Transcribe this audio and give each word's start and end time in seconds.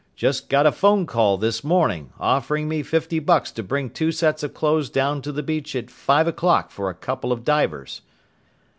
Just 0.15 0.49
got 0.49 0.65
a 0.65 0.71
phone 0.71 1.05
call 1.05 1.37
this 1.37 1.63
morning, 1.63 2.11
offering 2.19 2.67
me 2.67 2.81
fifty 2.81 3.19
bucks 3.19 3.51
to 3.51 3.61
bring 3.61 3.91
two 3.91 4.11
sets 4.11 4.41
of 4.41 4.51
clothes 4.51 4.89
down 4.89 5.21
to 5.21 5.31
the 5.31 5.43
beach 5.43 5.75
at 5.75 5.91
five 5.91 6.25
o'clock 6.27 6.71
for 6.71 6.89
a 6.89 6.95
couple 6.95 7.31
of 7.31 7.43
divers." 7.45 8.01